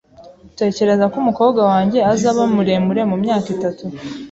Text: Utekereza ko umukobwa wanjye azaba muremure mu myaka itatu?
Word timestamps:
Utekereza 0.47 1.05
ko 1.11 1.15
umukobwa 1.23 1.61
wanjye 1.71 1.99
azaba 2.13 2.41
muremure 2.53 3.01
mu 3.09 3.15
myaka 3.23 3.47
itatu? 3.55 3.83